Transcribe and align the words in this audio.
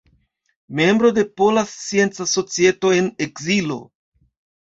Membro 0.79 1.11
de 1.17 1.25
Pola 1.41 1.63
Scienca 1.73 2.25
Societo 2.31 2.93
en 3.01 3.13
Ekzilo. 3.29 3.79